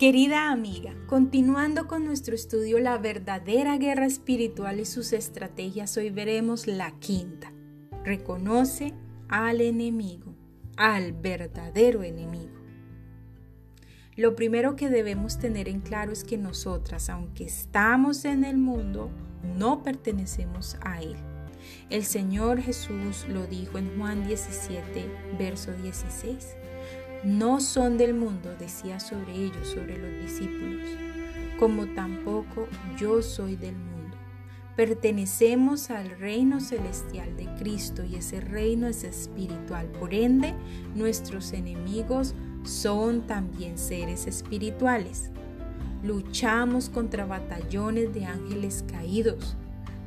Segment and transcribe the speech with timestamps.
[0.00, 6.66] Querida amiga, continuando con nuestro estudio La verdadera guerra espiritual y sus estrategias, hoy veremos
[6.66, 7.52] la quinta.
[8.02, 8.94] Reconoce
[9.28, 10.34] al enemigo,
[10.78, 12.58] al verdadero enemigo.
[14.16, 19.10] Lo primero que debemos tener en claro es que nosotras, aunque estamos en el mundo,
[19.54, 21.16] no pertenecemos a él.
[21.90, 25.04] El Señor Jesús lo dijo en Juan 17,
[25.38, 26.56] verso 16
[27.24, 30.82] no son del mundo, decía sobre ellos, sobre los discípulos,
[31.58, 32.66] como tampoco
[32.98, 34.16] yo soy del mundo.
[34.74, 39.86] Pertenecemos al reino celestial de Cristo y ese reino es espiritual.
[39.88, 40.54] Por ende,
[40.94, 45.30] nuestros enemigos son también seres espirituales.
[46.02, 49.56] Luchamos contra batallones de ángeles caídos,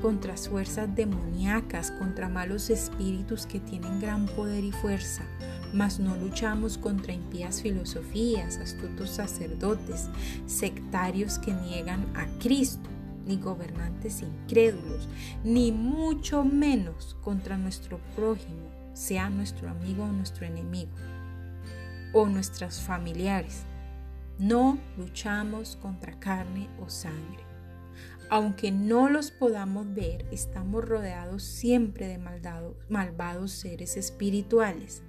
[0.00, 5.26] contra fuerzas demoníacas, contra malos espíritus que tienen gran poder y fuerza
[5.72, 10.08] mas no luchamos contra impías filosofías, astutos sacerdotes,
[10.46, 12.88] sectarios que niegan a Cristo,
[13.26, 15.08] ni gobernantes incrédulos,
[15.44, 20.92] ni mucho menos contra nuestro prójimo, sea nuestro amigo o nuestro enemigo,
[22.12, 23.64] o nuestros familiares.
[24.38, 27.49] No luchamos contra carne o sangre.
[28.30, 32.18] Aunque no los podamos ver, estamos rodeados siempre de
[32.88, 35.02] malvados seres espirituales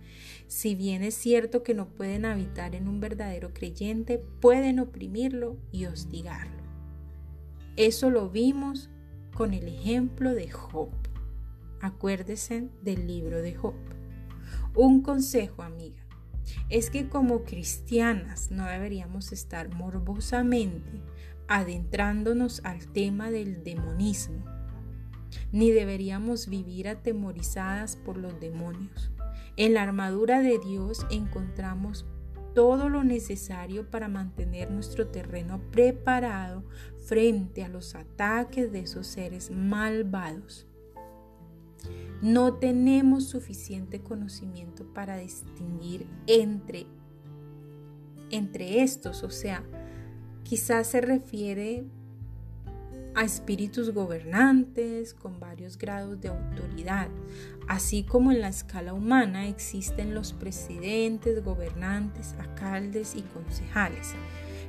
[0.47, 5.85] si bien es cierto que no pueden habitar en un verdadero creyente, pueden oprimirlo y
[5.85, 6.61] hostigarlo.
[7.77, 8.89] Eso lo vimos
[9.33, 10.89] con el ejemplo de Job.
[11.79, 13.75] Acuérdese del libro de Job.
[14.75, 16.05] Un consejo, amiga,
[16.69, 21.01] es que como cristianas no deberíamos estar morbosamente
[21.47, 24.45] adentrándonos al tema del demonismo,
[25.51, 29.11] ni deberíamos vivir atemorizadas por los demonios.
[29.57, 32.05] En la armadura de Dios encontramos
[32.53, 36.63] todo lo necesario para mantener nuestro terreno preparado
[36.99, 40.67] frente a los ataques de esos seres malvados.
[42.21, 46.85] No tenemos suficiente conocimiento para distinguir entre,
[48.29, 49.63] entre estos, o sea,
[50.51, 51.85] quizás se refiere
[53.15, 57.07] a espíritus gobernantes con varios grados de autoridad.
[57.69, 64.11] Así como en la escala humana existen los presidentes, gobernantes, alcaldes y concejales.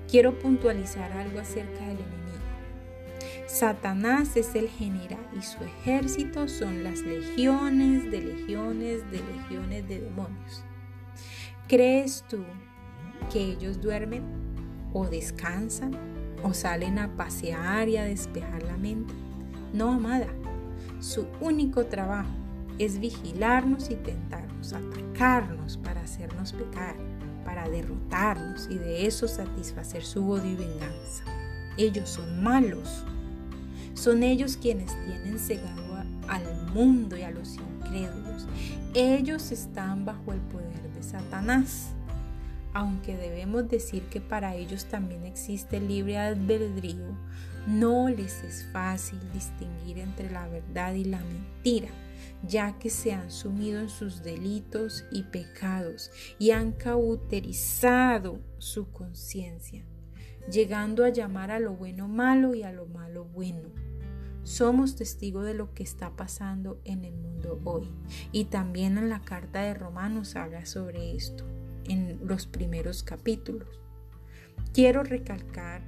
[0.08, 3.48] Quiero puntualizar algo acerca del enemigo.
[3.48, 10.00] Satanás es el general y su ejército son las legiones de legiones de legiones de
[10.00, 10.62] demonios.
[11.66, 12.44] ¿Crees tú
[13.32, 14.51] que ellos duermen
[14.92, 15.92] o descansan
[16.42, 19.14] o salen a pasear y a despejar la mente.
[19.72, 20.26] No, amada.
[21.00, 22.30] Su único trabajo
[22.78, 26.96] es vigilarnos y tentarnos, atacarnos para hacernos pecar,
[27.44, 31.24] para derrotarnos y de eso satisfacer su odio y venganza.
[31.76, 33.04] Ellos son malos.
[33.94, 35.82] Son ellos quienes tienen cegado
[36.28, 38.46] al mundo y a los incrédulos.
[38.94, 41.90] Ellos están bajo el poder de Satanás
[42.74, 47.16] aunque debemos decir que para ellos también existe libre albedrío,
[47.66, 51.90] no les es fácil distinguir entre la verdad y la mentira,
[52.46, 59.84] ya que se han sumido en sus delitos y pecados y han cauterizado su conciencia,
[60.50, 63.68] llegando a llamar a lo bueno malo y a lo malo bueno.
[64.44, 67.88] Somos testigos de lo que está pasando en el mundo hoy
[68.32, 71.46] y también en la carta de Romanos habla sobre esto
[71.88, 73.68] en los primeros capítulos.
[74.72, 75.82] Quiero recalcar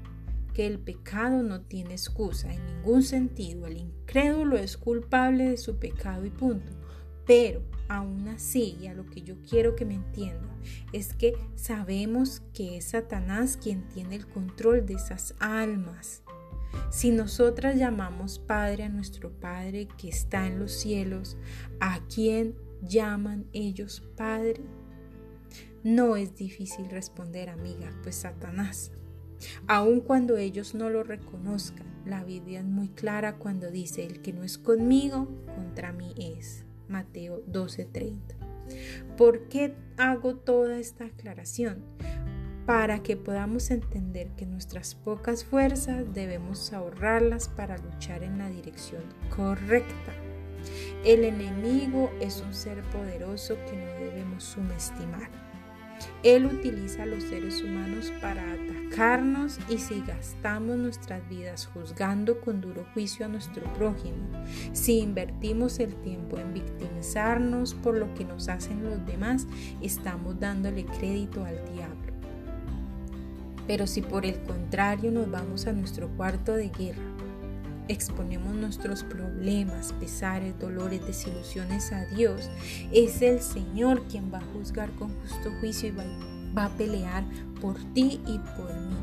[0.55, 3.67] que el pecado no tiene excusa en ningún sentido.
[3.67, 6.73] El incrédulo es culpable de su pecado y punto.
[7.27, 10.51] Pero aún así, y a lo que yo quiero que me entiendan,
[10.93, 16.23] es que sabemos que es Satanás quien tiene el control de esas almas.
[16.91, 21.37] Si nosotras llamamos Padre a nuestro Padre que está en los cielos,
[21.81, 24.63] ¿a quién llaman ellos Padre?
[25.85, 28.91] No es difícil responder, amiga, pues Satanás.
[29.67, 34.33] Aun cuando ellos no lo reconozcan, la Biblia es muy clara cuando dice, el que
[34.33, 36.65] no es conmigo, contra mí es.
[36.89, 38.35] Mateo 12:30.
[39.19, 41.85] ¿Por qué hago toda esta aclaración?
[42.67, 49.03] para que podamos entender que nuestras pocas fuerzas debemos ahorrarlas para luchar en la dirección
[49.37, 50.15] correcta.
[51.05, 55.29] El enemigo es un ser poderoso que no debemos subestimar.
[56.23, 62.61] Él utiliza a los seres humanos para atacarnos y si gastamos nuestras vidas juzgando con
[62.61, 64.29] duro juicio a nuestro prójimo,
[64.73, 69.47] si invertimos el tiempo en victimizarnos por lo que nos hacen los demás,
[69.81, 72.13] estamos dándole crédito al diablo.
[73.67, 77.03] Pero si por el contrario nos vamos a nuestro cuarto de guerra,
[77.89, 82.51] exponemos nuestros problemas, pesares, dolores, desilusiones a Dios,
[82.93, 86.05] es el Señor quien va a juzgar con justo juicio y va,
[86.57, 87.25] va, a pelear
[87.61, 88.97] por ti y por mí,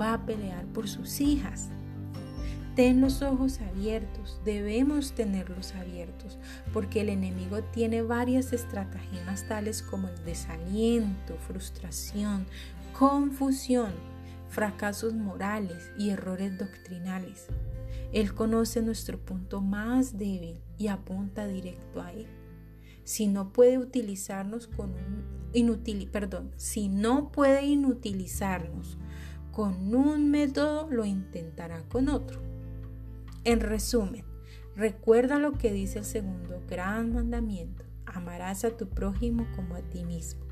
[0.00, 1.70] va a pelear por sus hijas.
[2.74, 6.36] Ten los ojos abiertos, debemos tenerlos abiertos,
[6.74, 12.46] porque el enemigo tiene varias estratagemas tales como el desaliento, frustración,
[12.92, 13.94] confusión,
[14.50, 17.46] fracasos morales y errores doctrinales.
[18.12, 22.26] Él conoce nuestro punto más débil y apunta directo a él.
[23.04, 25.36] Si no puede utilizarnos con un
[26.12, 28.98] perdón, si no puede inutilizarnos
[29.52, 32.42] con un método, lo intentará con otro.
[33.44, 34.24] En resumen,
[34.74, 40.04] recuerda lo que dice el segundo gran mandamiento: amarás a tu prójimo como a ti
[40.04, 40.44] mismo.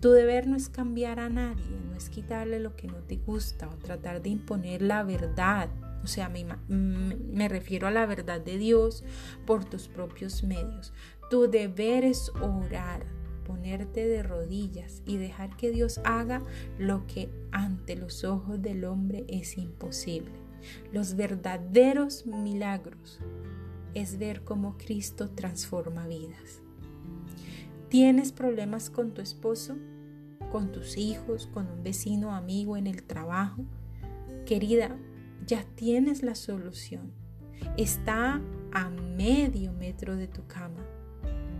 [0.00, 3.68] Tu deber no es cambiar a nadie, no es quitarle lo que no te gusta
[3.68, 5.68] o tratar de imponer la verdad.
[6.04, 9.02] O sea, me, me refiero a la verdad de Dios
[9.46, 10.92] por tus propios medios.
[11.30, 13.06] Tu deber es orar,
[13.46, 16.42] ponerte de rodillas y dejar que Dios haga
[16.78, 20.32] lo que ante los ojos del hombre es imposible.
[20.92, 23.18] Los verdaderos milagros
[23.94, 26.60] es ver cómo Cristo transforma vidas.
[27.88, 29.76] ¿Tienes problemas con tu esposo,
[30.50, 33.64] con tus hijos, con un vecino amigo en el trabajo?
[34.46, 34.96] Querida,
[35.46, 37.12] ya tienes la solución.
[37.76, 38.40] Está
[38.72, 40.84] a medio metro de tu cama,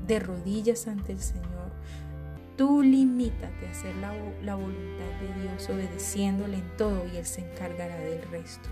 [0.06, 1.72] de rodillas ante el Señor.
[2.56, 7.40] Tú limítate a hacer la, la voluntad de Dios obedeciéndole en todo y Él se
[7.40, 8.68] encargará del resto.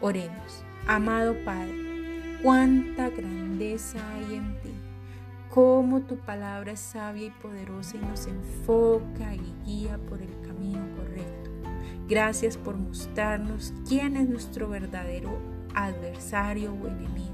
[0.00, 0.64] Oremos.
[0.86, 4.70] Amado Padre, cuánta grandeza hay en ti
[5.50, 10.86] cómo tu palabra es sabia y poderosa y nos enfoca y guía por el camino.
[12.10, 15.38] Gracias por mostrarnos quién es nuestro verdadero
[15.76, 17.30] adversario o enemigo.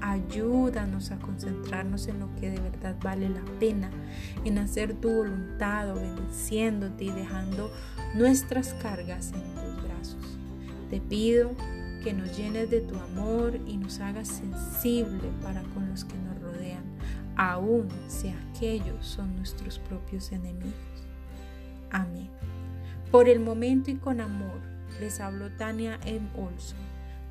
[0.00, 3.90] Ayúdanos a concentrarnos en lo que de verdad vale la pena,
[4.46, 7.70] en hacer tu voluntad, obedeciéndote y dejando
[8.14, 10.38] nuestras cargas en tus brazos.
[10.88, 11.50] Te pido
[12.02, 16.40] que nos llenes de tu amor y nos hagas sensible para con los que nos
[16.40, 16.84] rodean
[17.36, 20.72] aun si aquellos son nuestros propios enemigos.
[21.90, 22.30] Amén.
[23.10, 24.60] Por el momento y con amor,
[25.00, 26.28] les habló Tania M.
[26.36, 26.78] Olson.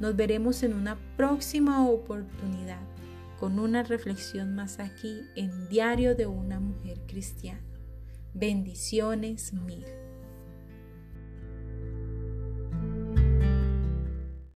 [0.01, 2.81] Nos veremos en una próxima oportunidad
[3.39, 7.61] con una reflexión más aquí en Diario de una Mujer Cristiana.
[8.33, 9.85] Bendiciones mil.